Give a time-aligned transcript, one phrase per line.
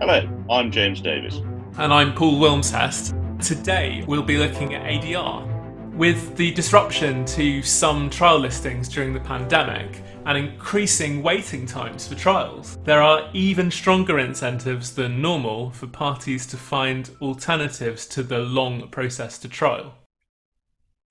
[0.00, 1.38] Hello, I'm James Davis.
[1.76, 3.16] And I'm Paul Wilmshurst.
[3.40, 5.44] Today we'll be looking at ADR.
[5.96, 12.14] With the disruption to some trial listings during the pandemic and increasing waiting times for
[12.14, 18.38] trials, there are even stronger incentives than normal for parties to find alternatives to the
[18.38, 19.94] long process to trial.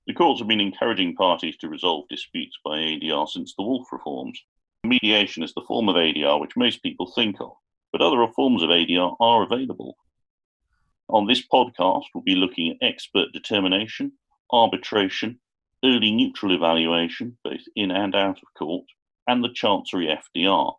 [0.07, 4.41] The courts have been encouraging parties to resolve disputes by ADR since the Woolf reforms.
[4.85, 7.51] Mediation is the form of ADR which most people think of
[7.91, 9.97] but other forms of ADR are available.
[11.09, 14.11] On this podcast, we'll be looking at expert determination,
[14.51, 15.39] arbitration,
[15.83, 18.85] early neutral evaluation, both in and out of court,
[19.27, 20.73] and the Chancery FDR.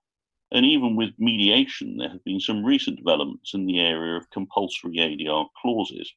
[0.51, 4.97] And even with mediation, there have been some recent developments in the area of compulsory
[4.97, 6.13] ADR clauses.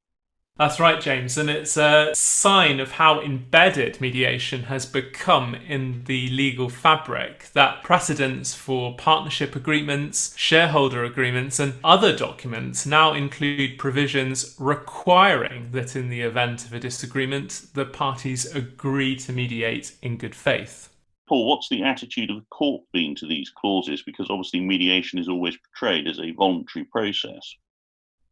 [0.61, 6.29] That's right, James, and it's a sign of how embedded mediation has become in the
[6.29, 14.55] legal fabric that precedents for partnership agreements, shareholder agreements, and other documents now include provisions
[14.59, 20.35] requiring that in the event of a disagreement, the parties agree to mediate in good
[20.35, 20.89] faith.
[21.27, 24.03] Paul, what's the attitude of the court been to these clauses?
[24.03, 27.55] Because obviously mediation is always portrayed as a voluntary process.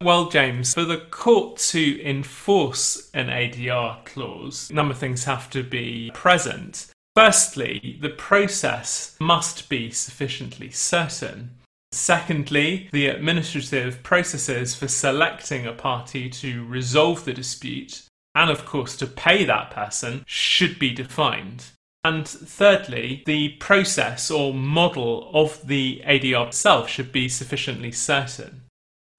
[0.02, 5.50] Well, James, for the court to enforce an ADR clause, a number of things have
[5.50, 6.88] to be present.
[7.18, 11.58] Firstly, the process must be sufficiently certain.
[11.92, 18.04] Secondly, the administrative processes for selecting a party to resolve the dispute
[18.36, 21.66] and, of course, to pay that person should be defined.
[22.06, 28.62] And thirdly, the process or model of the ADR itself should be sufficiently certain.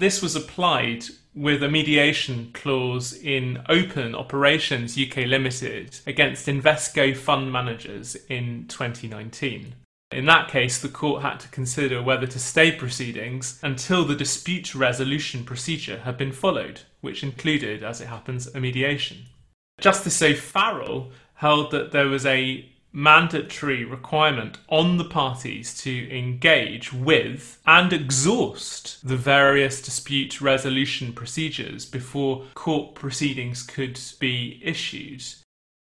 [0.01, 7.53] This was applied with a mediation clause in Ohpen Operations UK Limited against Invesco fund
[7.53, 9.75] managers in 2019.
[10.11, 14.75] In that case, the court had to consider whether to stay proceedings until the dispute
[14.75, 19.27] resolution procedure had been followed, which included, as it happens, a mediation.
[19.83, 27.61] Justice O'Farrell held that there was a mandatory requirement on the parties to engage with
[27.67, 35.23] and exhaust the various dispute resolution procedures before court proceedings could be issued.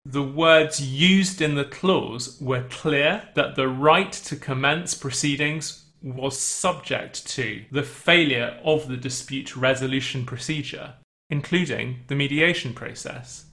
[0.05, 6.39] The words used in the clause were clear that the right to commence proceedings was
[6.39, 10.95] subject to the failure of the dispute resolution procedure,
[11.29, 13.48] including the mediation process.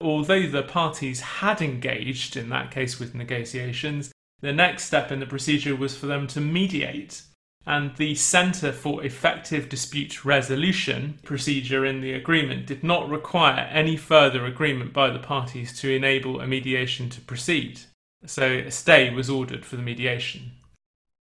[0.00, 5.26] Although the parties had engaged, in that case with negotiations, the next step in the
[5.26, 7.22] procedure was for them to mediate.
[7.64, 13.96] And the Centre for Effective Dispute Resolution procedure in the agreement did not require any
[13.96, 17.80] further agreement by the parties to enable a mediation to proceed.
[18.24, 20.52] So a stay was ordered for the mediation.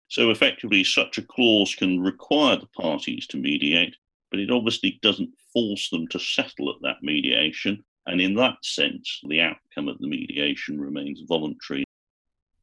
[0.09, 3.95] So effectively, such a clause can require the parties to mediate,
[4.29, 9.21] but it obviously doesn't force them to settle at that mediation and in that sense,
[9.27, 11.83] the outcome of the mediation remains voluntary.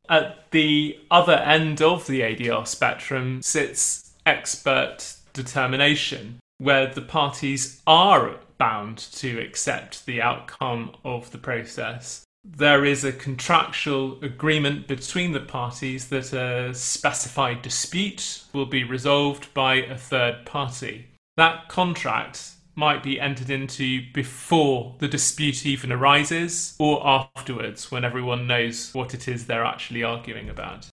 [0.08, 8.36] At the other end of the ADR spectrum sits expert determination, where the parties are
[8.58, 12.24] bound to accept the outcome of the process.
[12.44, 19.52] There is a contractual agreement between the parties that a specified dispute will be resolved
[19.54, 21.06] by a third party.
[21.36, 28.46] That contract might be entered into before the dispute even arises or afterwards when everyone
[28.46, 30.88] knows what it is they're actually arguing about.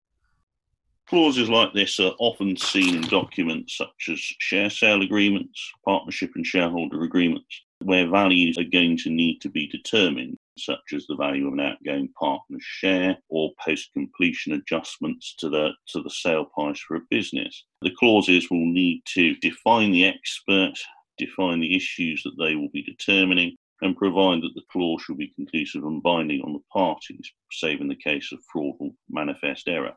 [1.08, 6.46] Clauses like this are often seen in documents such as share sale agreements, partnership and
[6.46, 11.48] shareholder agreements, where values are going to need to be determined, such as the value
[11.48, 16.78] of an outgoing partner's share or post completion adjustments to the, to the sale price
[16.78, 17.64] for a business.
[17.82, 20.78] The clauses will need to define the expert
[21.24, 25.32] define the issues that they will be determining, and provide that the clause shall be
[25.34, 29.94] conclusive and binding on the parties, save in the case of fraud or manifest error.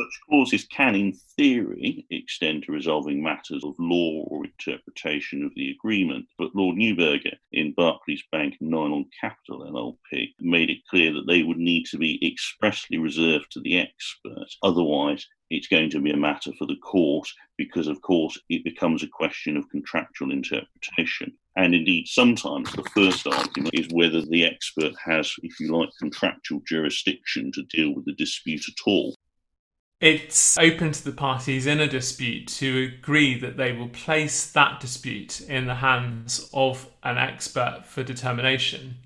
[0.00, 5.70] Such clauses can, in theory, extend to resolving matters of law or interpretation of the
[5.70, 11.42] agreement, but Lord Neuberger in Barclays Bank Nylon Capital LLP made it clear that they
[11.42, 14.48] would need to be expressly reserved to the expert.
[14.62, 19.02] Otherwise, it's going to be a matter for the court because, of course, it becomes
[19.02, 21.32] a question of contractual interpretation.
[21.56, 26.62] And indeed, sometimes the first argument is whether the expert has, if you like, contractual
[26.66, 29.14] jurisdiction to deal with the dispute at all.
[30.00, 34.80] It's open to the parties in a dispute to agree that they will place that
[34.80, 38.96] dispute in the hands of an expert for determination.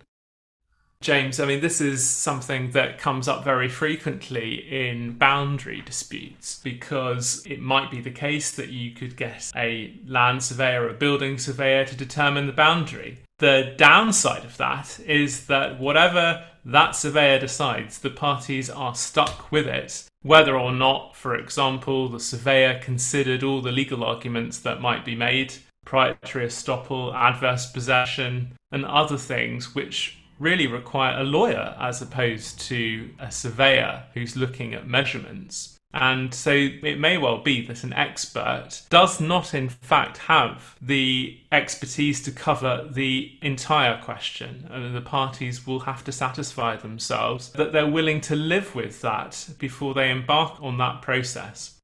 [1.06, 7.46] James, I mean, this is something that comes up very frequently in boundary disputes because
[7.46, 11.38] it might be the case that you could get a land surveyor or a building
[11.38, 13.18] surveyor to determine the boundary.
[13.38, 19.68] The downside of that is that whatever that surveyor decides, the parties are stuck with
[19.68, 25.04] it, whether or not, for example, the surveyor considered all the legal arguments that might
[25.04, 25.54] be made,
[25.84, 33.10] proprietary estoppel, adverse possession, and other things which really require a lawyer as opposed to
[33.18, 35.76] a surveyor who's looking at measurements.
[35.94, 41.38] And so it may well be that an expert does not, in fact, have the
[41.50, 44.68] expertise to cover the entire question.
[44.70, 49.48] And the parties will have to satisfy themselves that they're willing to live with that
[49.58, 51.75] before they embark on that process.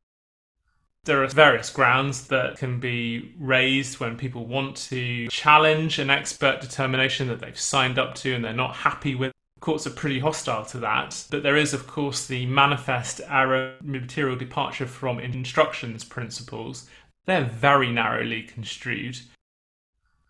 [1.05, 6.61] There are various grounds that can be raised when people want to challenge an expert
[6.61, 9.33] determination that they've signed up to and they're not happy with.
[9.59, 14.37] Courts are pretty hostile to that, but there is, of course, the manifest error material
[14.37, 16.89] departure from instructions principles.
[17.27, 19.19] They're very narrowly construed.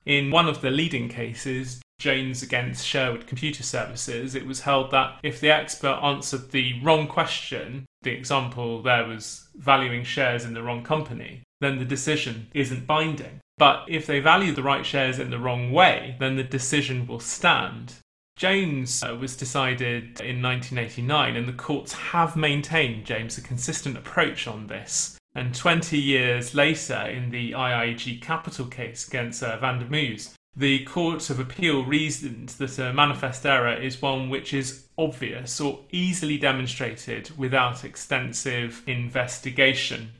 [0.07, 5.21] In one of the leading cases, Jones against Sherwood Computer Services, it was held that
[5.23, 10.65] if the expert answered the wrong question, the example there was valuing shares in the
[10.65, 13.39] wrong company, then the decision isn't binding.
[13.57, 17.21] But if they value the right shares in the wrong way, then the decision will
[17.21, 17.95] stand.
[18.37, 24.49] James uh, was decided in 1989, and the courts have maintained, James, a consistent approach
[24.49, 25.17] on this.
[25.37, 30.85] And 20 years later, in the IIG capital case against uh, Van der Merwe, the
[30.85, 36.37] Court of Appeal reasoned that a manifest error is one which is obvious or easily
[36.37, 40.13] demonstrated without extensive investigation.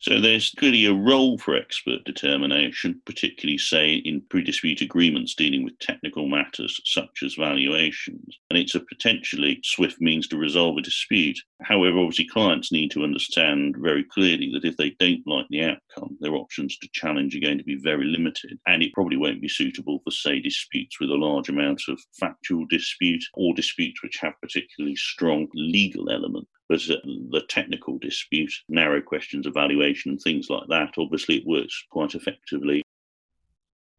[0.00, 5.64] So there's clearly a role for expert determination, particularly, say, in pre dispute agreements dealing
[5.64, 8.38] with technical matters such as valuations.
[8.48, 11.36] And it's a potentially swift means to resolve a dispute.
[11.62, 16.16] However, obviously, clients need to understand very clearly that if they don't like the outcome,
[16.20, 18.56] their options to challenge are going to be very limited.
[18.68, 22.66] And it probably won't be suitable for, say, disputes with a large amount of factual
[22.70, 26.46] dispute or disputes which have particularly strong legal element.
[26.68, 31.46] But uh, the technical dispute, narrow questions of valuation and things like that, obviously it
[31.46, 32.82] works quite effectively.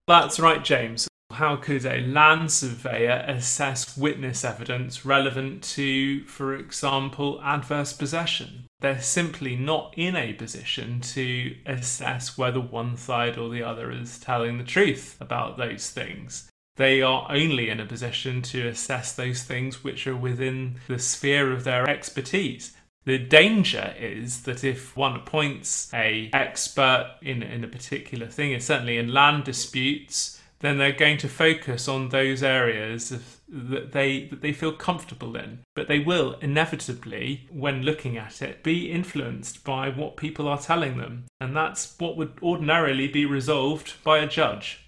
[0.07, 1.07] That's right, James.
[1.31, 8.65] How could a land surveyor assess witness evidence relevant to, for example, adverse possession?
[8.79, 14.19] They're simply not in a position to assess whether one side or the other is
[14.19, 16.48] telling the truth about those things
[16.79, 21.51] they are only in a position to assess those things which are within the sphere
[21.51, 22.71] of their expertise.
[23.03, 28.63] The danger is that if one appoints a expert in, in a particular thing, and
[28.63, 34.27] certainly in land disputes, then they're going to focus on those areas of, that they
[34.27, 35.59] that they feel comfortable in.
[35.75, 40.97] But they will inevitably, when looking at it, be influenced by what people are telling
[40.97, 44.85] them, and that's what would ordinarily be resolved by a judge.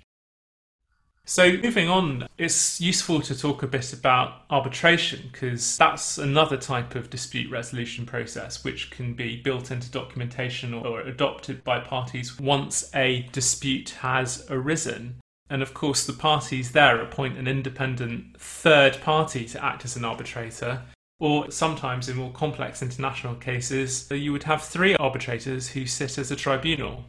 [1.26, 6.96] So, moving on, it's useful to talk a bit about arbitration because that's another type
[6.96, 12.90] of dispute resolution process which can be built into documentation or adopted by parties once
[12.96, 15.22] a dispute has arisen.
[15.50, 20.04] And of course, the parties there appoint an independent third party to act as an
[20.04, 20.82] arbitrator.
[21.20, 26.32] Or sometimes in more complex international cases, you would have three arbitrators who sit as
[26.32, 27.06] a tribunal.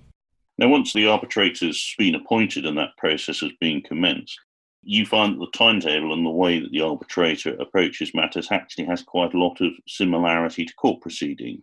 [0.59, 4.38] Now, once the arbitrator's been appointed and that process has been commenced,
[4.82, 9.02] you find that the timetable and the way that the arbitrator approaches matters actually has
[9.02, 11.62] quite a lot of similarity to court proceedings.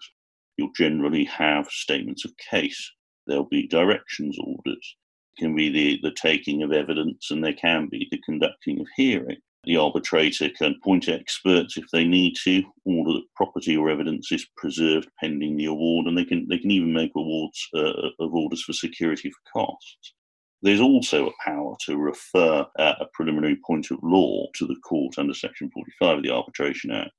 [0.57, 2.91] You'll generally have statements of case,
[3.27, 4.95] there'll be directions orders,
[5.37, 9.37] can be the, the taking of evidence, and there can be the conducting of hearing.
[9.65, 14.47] The arbitrator can appoint experts if they need to, order that property or evidence is
[14.55, 18.63] preserved pending the award, and they can they can even make awards uh, of orders
[18.63, 20.13] for security for costs.
[20.61, 25.15] There's also a power to refer uh, a preliminary point of law to the court
[25.17, 27.11] under Section 45 of the Arbitration Act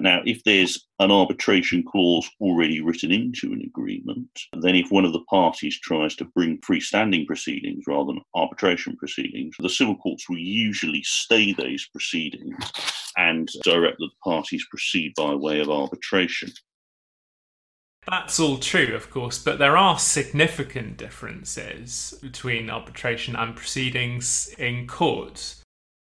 [0.00, 4.28] now, if there's an arbitration clause already written into an agreement,
[4.60, 9.54] then if one of the parties tries to bring freestanding proceedings rather than arbitration proceedings,
[9.58, 12.56] the civil courts will usually stay those proceedings
[13.16, 16.50] and direct that the parties proceed by way of arbitration.
[18.08, 24.86] That's all true, of course, but there are significant differences between arbitration and proceedings in
[24.86, 25.54] court.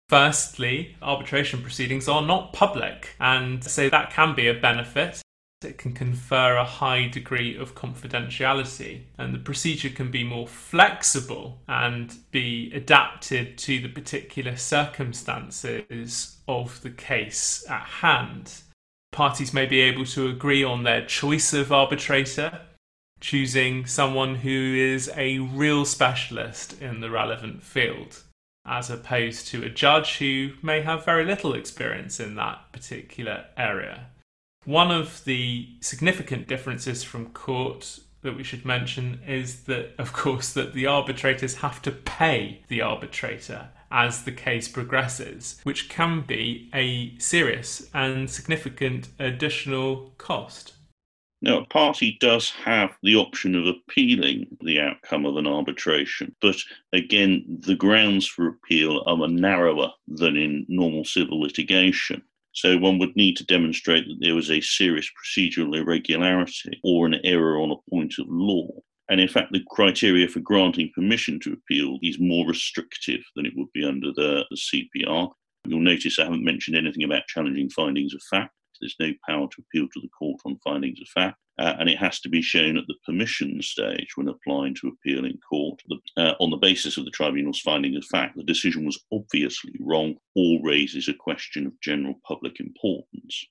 [0.07, 5.21] Firstly, arbitration proceedings are not public, and so that can be a benefit.
[5.63, 11.59] it can confer a high degree of confidentiality, and the procedure can be more flexible
[11.67, 18.62] and be adapted to the particular circumstances of the case at hand.
[19.12, 22.62] Parties may be able to agree on their choice of arbitrator,
[23.21, 28.21] choosing someone who is a real specialist in the relevant field,
[28.65, 34.07] as opposed to a judge who may have very little experience in that particular area.
[34.65, 40.51] One of the significant differences from court that we should mention is that, of course,
[40.53, 46.69] that the arbitrators have to pay the arbitrator as the case progresses, which can be
[46.74, 50.74] a serious and significant additional cost.
[51.45, 56.55] Now, a party does have the option of appealing the outcome of an arbitration, but
[56.91, 62.23] again, the grounds for appeal are narrower than in normal civil litigation.
[62.53, 67.19] So one would need to demonstrate that there was a serious procedural irregularity or an
[67.23, 68.67] error on a point of law.
[69.09, 73.53] And in fact, the criteria for granting permission to appeal is more restrictive than it
[73.55, 75.29] would be under the, the CPR.
[75.67, 78.49] You'll notice I haven't mentioned anything about challenging findings of fact.
[78.79, 81.98] There's no power to appeal to the court on findings of fact, uh, and it
[81.98, 85.82] has to be shown at the permission stage when applying to appeal in court.
[86.17, 90.15] uh, on the basis of the tribunal's findings of fact, the decision was obviously wrong
[90.36, 93.46] or raises a question of general public importance.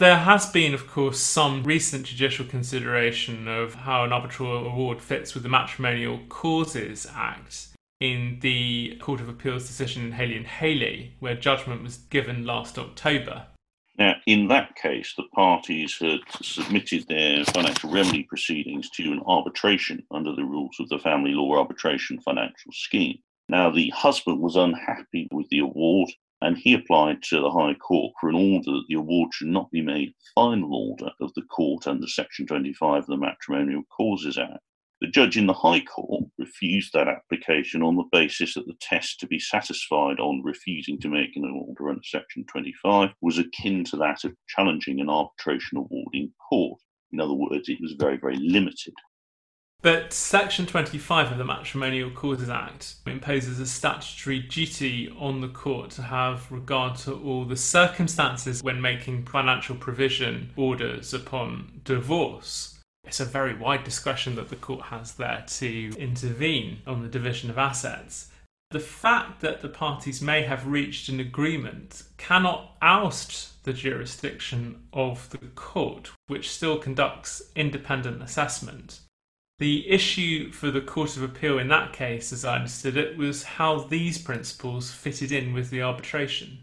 [0.00, 5.34] There has been, of course, some recent judicial consideration of how an arbitral award fits
[5.34, 7.68] with the Matrimonial Causes Act
[8.00, 12.78] in the Court of Appeal's decision in Haley and Haley, where judgment was given last
[12.78, 13.48] October.
[13.98, 20.04] Now, in that case, the parties had submitted their financial remedy proceedings to an arbitration
[20.10, 23.18] under the rules of the Family Law Arbitration Financial Scheme.
[23.48, 28.14] Now, the husband was unhappy with the award and he applied to the High Court
[28.20, 31.86] for an order that the award should not be made final order of the court
[31.86, 34.60] under Section 25 of the Matrimonial Causes Act.
[35.00, 39.18] The judge in the High Court refused that application on the basis that the test
[39.20, 43.96] to be satisfied on refusing to make an order under Section 25 was akin to
[43.96, 46.80] that of challenging an arbitration award in court.
[47.12, 48.92] In other words, it was very, very limited.
[49.80, 55.92] But Section 25 of the Matrimonial Causes Act imposes a statutory duty on the court
[55.92, 62.79] to have regard to all the circumstances when making financial provision orders upon divorce
[63.10, 67.50] it's a very wide discretion that the court has there to intervene on the division
[67.50, 68.30] of assets.
[68.70, 75.28] The fact that the parties may have reached an agreement cannot oust the jurisdiction of
[75.30, 79.00] the court, which still conducts independent assessment.
[79.58, 83.42] The issue for the Court of Appeal in that case, as I understood it, was
[83.42, 86.58] how these principles fitted in with the arbitration.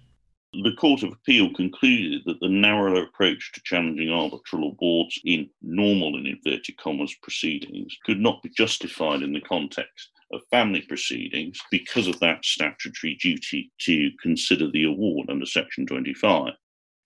[0.63, 6.15] The Court of Appeal concluded that the narrower approach to challenging arbitral awards in normal
[6.15, 12.07] and inverted commas proceedings could not be justified in the context of family proceedings because
[12.07, 16.53] of that statutory duty to consider the award under Section 25.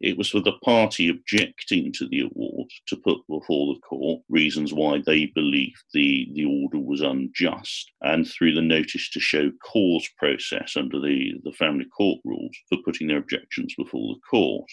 [0.04, 4.74] It was for the party objecting to the award to put before the court reasons
[4.74, 10.10] why they believed the, the order was unjust, and through the notice to show cause
[10.18, 14.68] process under the, the family court rules for putting their objections before the court.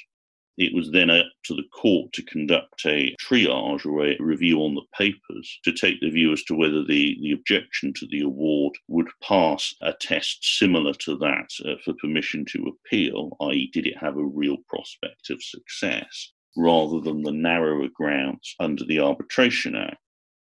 [0.58, 4.74] It was then up to the court to conduct a triage or a review on
[4.74, 8.74] the papers to take the view as to whether the, the objection to the award
[8.88, 13.96] would pass a test similar to that uh, for permission to appeal, i.e., did it
[13.98, 19.98] have a real prospect of success, rather than the narrower grounds under the Arbitration Act.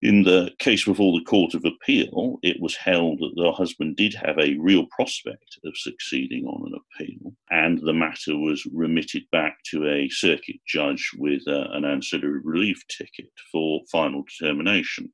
[0.03, 4.15] In the case before the Court of Appeal, it was held that the husband did
[4.15, 9.59] have a real prospect of succeeding on an appeal, and the matter was remitted back
[9.67, 15.13] to a circuit judge with uh, an ancillary relief ticket for final determination.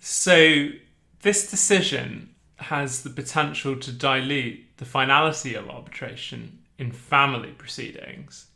[0.00, 0.70] So,
[1.20, 8.46] this decision has the potential to dilute the finality of arbitration in family proceedings,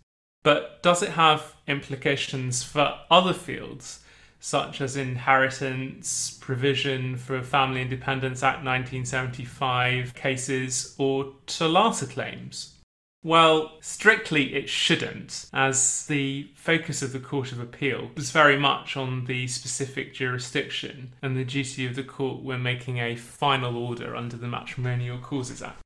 [0.43, 4.02] but does it have implications for other fields?
[4.43, 12.77] Such as inheritance, provision for Family Independence Act 1975 cases, or TOLATA claims?
[13.23, 18.97] Well, strictly it shouldn't, as the focus of the Court of Appeal was very much
[18.97, 24.17] on the specific jurisdiction and the duty of the court when making a final order
[24.17, 25.81] under the Matrimonial Causes Act.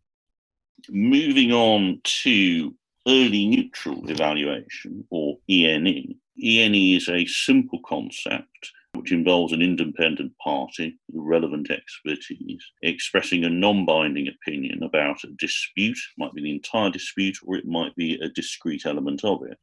[0.89, 2.75] Moving on to
[3.07, 10.99] early neutral evaluation, or ENE, ENE is a simple concept which involves an independent party
[11.09, 16.91] with relevant expertise expressing a non binding opinion about a dispute, might be the entire
[16.91, 19.57] dispute or it might be a discrete element of it.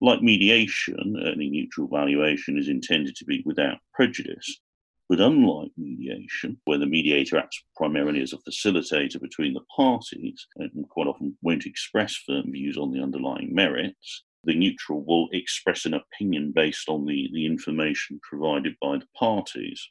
[0.00, 4.60] Like mediation, early neutral valuation is intended to be without prejudice.
[5.08, 10.88] But unlike mediation, where the mediator acts primarily as a facilitator between the parties and
[10.88, 15.94] quite often won't express firm views on the underlying merits, the neutral will express an
[15.94, 19.88] opinion based on the, the information provided by the parties.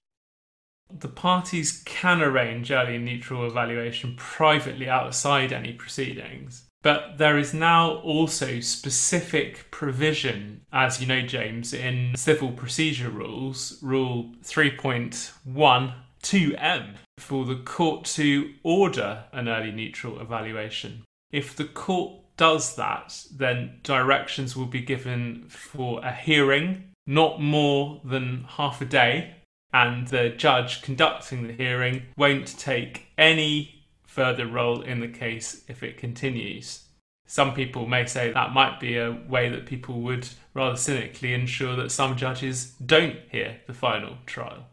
[0.90, 6.68] The parties can arrange early neutral evaluation privately outside any proceedings.
[6.84, 13.80] But there is now also specific provision, as you know, James, in civil procedure rules,
[13.84, 21.04] Rule 3.1.2m, for the court to order an early neutral evaluation.
[21.32, 28.02] If the court does that, then directions will be given for a hearing, not more
[28.04, 29.36] than half a day,
[29.72, 35.84] and the judge conducting the hearing won't take any further role in the case if
[35.84, 36.88] it continues.
[37.28, 41.76] Some people may say that might be a way that people would rather cynically ensure
[41.76, 44.66] that some judges don't hear the final trial.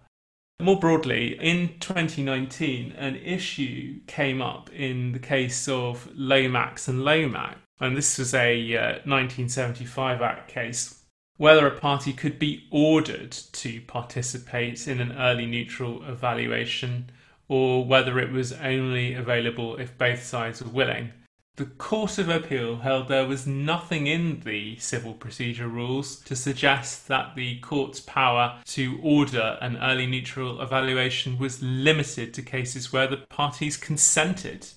[0.61, 7.59] More broadly, in 2019, an issue came up in the case of Lomax and Lomax,
[7.81, 10.99] and this was a uh, 1975 Act case
[11.38, 17.09] whether a party could be ordered to participate in an early neutral evaluation
[17.47, 21.12] or whether it was only available if both sides were willing.
[21.59, 27.09] The Court of Appeal held there was nothing in the civil procedure rules to suggest
[27.09, 33.09] that the court's power to order an early neutral evaluation was limited to cases where
[33.09, 34.69] the parties consented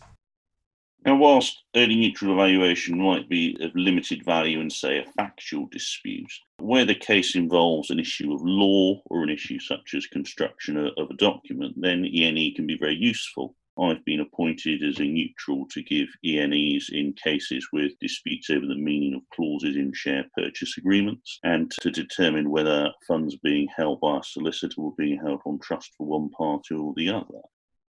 [1.05, 6.31] now, whilst early neutral evaluation might be of limited value in, say, a factual dispute,
[6.59, 11.09] where the case involves an issue of law or an issue such as construction of
[11.09, 13.55] a document, then ENE can be very useful.
[13.79, 18.75] I've been appointed as a neutral to give ENEs in cases with disputes over the
[18.75, 24.17] meaning of clauses in share purchase agreements and to determine whether funds being held by
[24.17, 27.41] a solicitor or being held on trust for one party or the other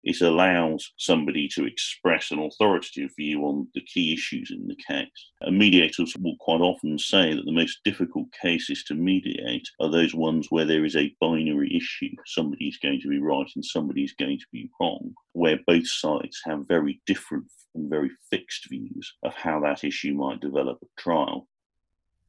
[0.04, 5.08] it allows somebody to express an authoritative view on the key issues in the case.
[5.40, 10.14] And mediators will quite often say that the most difficult cases to mediate are those
[10.14, 12.14] ones where there is a binary issue.
[12.26, 15.86] Somebody is going to be right and somebody is going to be wrong, where both
[15.88, 20.88] sides have very different and very fixed views of how that issue might develop at
[20.98, 21.48] trial.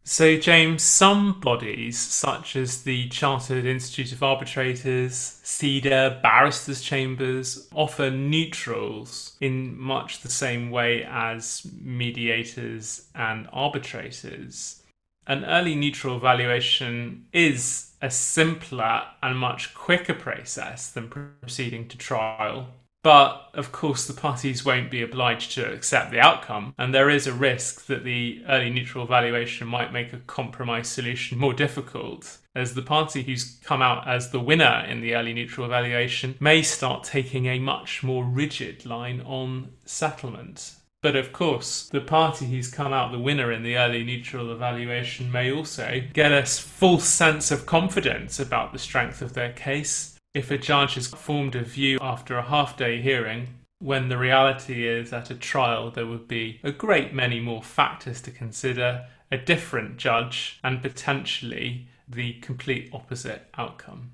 [0.06, 8.10] So, James, some bodies, such as the Chartered Institute of Arbitrators, CEDR, Barristers' Chambers, offer
[8.10, 14.84] neutrals in much the same way as mediators and arbitrators.
[15.26, 22.68] An early neutral valuation is a simpler and much quicker process than proceeding to trial
[23.04, 27.28] but of course, the parties won't be obliged to accept the outcome, and there is
[27.28, 32.74] a risk that the early neutral valuation might make a compromise solution more difficult, as
[32.74, 37.04] the party who's come out as the winner in the early neutral valuation may start
[37.04, 40.76] taking a much more rigid line on settlement.
[41.02, 45.30] But of course, the party who's come out the winner in the early neutral evaluation
[45.30, 50.50] may also get a false sense of confidence about the strength of their case if
[50.50, 53.48] a judge has formed a view after a half day hearing,
[53.80, 58.22] when the reality is at a trial there would be a great many more factors
[58.22, 64.12] to consider, a different judge, and potentially the complete opposite outcome.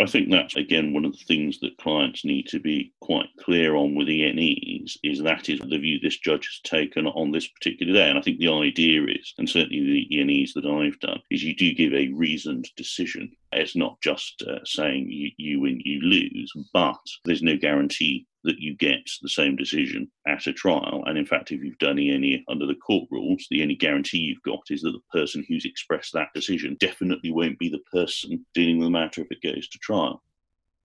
[0.00, 3.74] I think that's again one of the things that clients need to be quite clear
[3.74, 7.92] on with ENEs is that is the view this judge has taken on this particular
[7.92, 8.08] day.
[8.08, 11.54] And I think the idea is, and certainly the ENEs that I've done, is you
[11.54, 13.32] do give a reasoned decision.
[13.52, 18.58] It's not just uh, saying you, you win, you lose, but there's no guarantee that
[18.58, 21.04] you get the same decision at a trial.
[21.06, 24.42] And in fact, if you've done any under the court rules, the only guarantee you've
[24.42, 28.78] got is that the person who's expressed that decision definitely won't be the person dealing
[28.78, 30.22] with the matter if it goes to trial.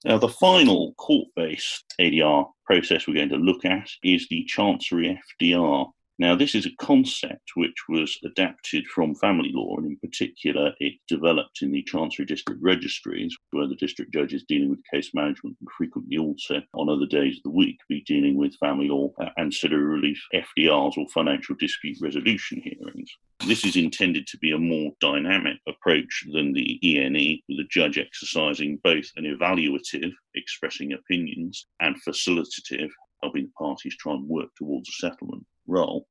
[0.05, 5.19] Now, the final court based ADR process we're going to look at is the Chancery
[5.41, 5.89] FDR.
[6.23, 10.93] Now, this is a concept which was adapted from family law, and in particular, it
[11.09, 15.57] developed in the Chancery District Registries, where the district judge is dealing with case management
[15.59, 19.31] and frequently also on other days of the week be dealing with family law, uh,
[19.37, 23.11] ancillary relief, FDRs, or financial dispute resolution hearings.
[23.45, 27.97] This is intended to be a more dynamic approach than the ENE, with the judge
[27.97, 34.87] exercising both an evaluative, expressing opinions, and facilitative, helping the parties try and work towards
[34.87, 36.07] a settlement role.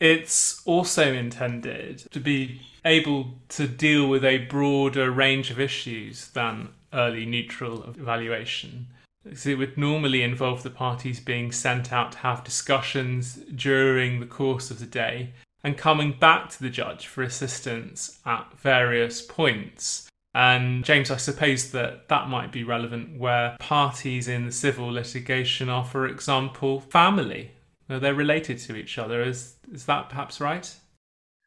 [0.00, 6.70] It's also intended to be able to deal with a broader range of issues than
[6.92, 8.86] early neutral evaluation.
[9.34, 14.26] So it would normally involve the parties being sent out to have discussions during the
[14.26, 20.08] course of the day, and coming back to the judge for assistance at various points.
[20.32, 25.68] And James, I suppose that that might be relevant where parties in the civil litigation
[25.68, 27.50] are, for example, family.
[27.98, 29.22] They're related to each other.
[29.22, 30.72] Is, is that perhaps right?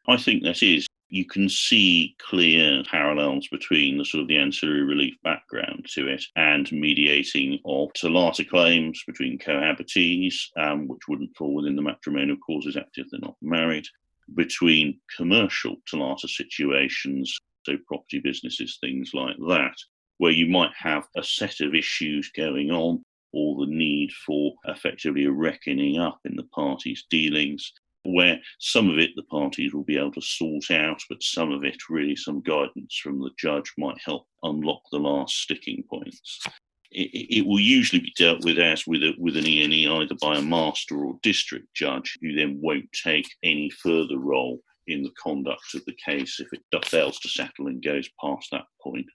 [0.08, 0.86] I think that is.
[1.08, 6.24] You can see clear parallels between the sort of the ancillary relief background to it
[6.34, 12.76] and mediating of TOLATA claims between cohabitees, um, which wouldn't fall within the Matrimonial Causes
[12.76, 13.86] Act if they're not married,
[14.34, 19.76] between commercial TOLATA situations, so property businesses, things like that,
[20.18, 23.02] where you might have a set of issues going on
[23.34, 27.72] or the need for effectively a reckoning up in the parties' dealings,
[28.04, 31.64] where some of it the parties will be able to sort out, but some of
[31.64, 36.46] it, really, some guidance from the judge might help unlock the last sticking points.
[36.92, 40.36] It, it will usually be dealt with as with, a, with an ENE either by
[40.36, 45.74] a master or district judge, who then won't take any further role in the conduct
[45.74, 49.06] of the case if it fails to settle and goes past that point.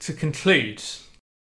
[0.00, 0.82] To conclude,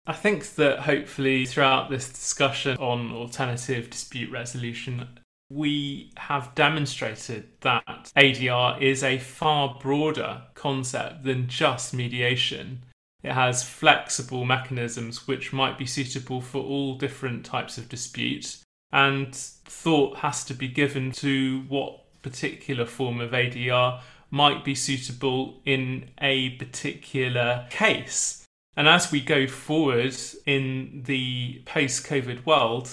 [0.07, 5.07] I think that hopefully throughout this discussion on alternative dispute resolution,
[5.49, 12.83] we have demonstrated that ADR is a far broader concept than just mediation.
[13.23, 19.33] It has flexible mechanisms which might be suitable for all different types of disputes, and
[19.35, 26.09] thought has to be given to what particular form of ADR might be suitable in
[26.21, 28.44] a particular case.
[28.77, 32.89] And as we go forward in the post COVID world,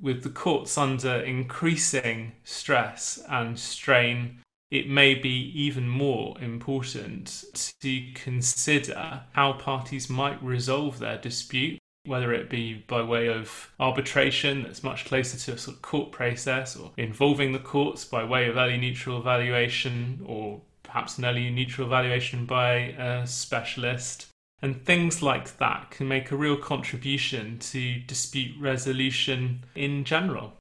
[0.00, 7.44] with the courts under increasing stress and strain, it may be even more important
[7.80, 14.62] to consider how parties might resolve their dispute whether it be by way of arbitration
[14.62, 18.46] that's much closer to a sort of court process or involving the courts by way
[18.46, 24.26] of early neutral evaluation or perhaps an early neutral evaluation by a specialist.
[24.64, 30.54] And things like that can make a real contribution to dispute resolution in general.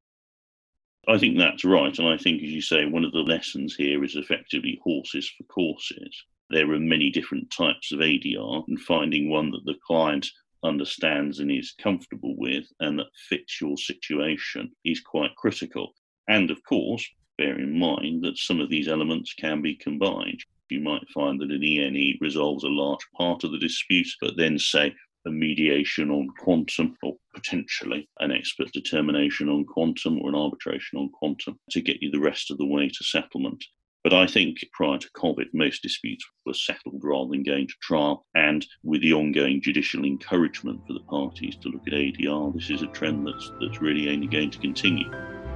[1.08, 1.98] I think that's right.
[1.98, 5.46] And I think, as you say, one of the lessons here is effectively horses for
[5.46, 6.22] courses.
[6.50, 10.28] There are many different types of ADR, and finding one that the client
[10.66, 15.94] understands and is comfortable with and that fits your situation is quite critical.
[16.28, 20.42] And of course, bear in mind that some of these elements can be combined.
[20.70, 24.58] You might find that an ENE resolves a large part of the dispute, but then
[24.58, 24.94] say
[25.26, 31.10] a mediation on quantum or potentially an expert determination on quantum or an arbitration on
[31.10, 33.64] quantum to get you the rest of the way to settlement.
[34.04, 38.26] But I think prior to COVID, most disputes were settled rather than going to trial.
[38.36, 42.82] And with the ongoing judicial encouragement for the parties to look at ADR, this is
[42.82, 45.10] a trend that's, that's really only going to continue.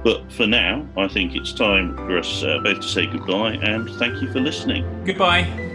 [0.04, 3.88] But for now, I think it's time for us uh, both to say goodbye and
[3.98, 4.84] thank you for listening.
[5.04, 5.67] Goodbye.